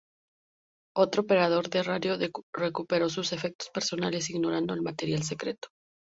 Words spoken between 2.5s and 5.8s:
recuperó sus efectos personales ignorando el material secreto.